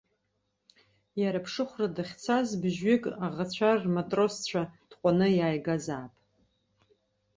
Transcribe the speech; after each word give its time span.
Иара, 1.21 1.43
ԥшыхәра 1.45 1.87
дахьцаз, 1.95 2.47
быжьҩык 2.61 3.03
аӷацәа 3.25 3.69
рматросцәа 3.81 4.61
тҟәаны 4.89 5.27
иааигазаап. 5.37 6.13